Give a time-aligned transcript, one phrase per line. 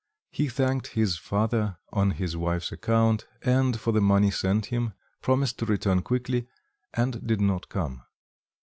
[0.31, 5.59] He thanked his father on his wife's account, and for the money sent him, promised
[5.59, 6.47] to return quickly
[6.95, 8.01] and did not come.